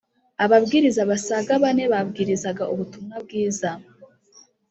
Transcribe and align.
ababwiriza 0.43 1.01
basaga 1.11 1.53
bane 1.63 1.83
babwirizaga 1.91 2.63
ubutumwa 2.73 3.15
bwiza 3.25 3.69